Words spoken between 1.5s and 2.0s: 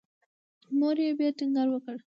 وکړ.